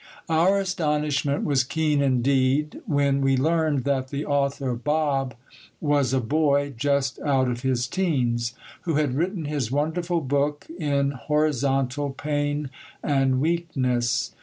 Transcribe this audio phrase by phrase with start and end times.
[0.29, 5.35] Our astonishment was keen indeed when we learned that the author of Bob
[5.79, 11.11] was a boy just out of his teens, who had written his wonderful book in
[11.11, 12.71] horizontal pain
[13.03, 14.31] and weakness.